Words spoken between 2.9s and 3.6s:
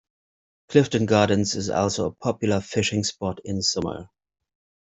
spot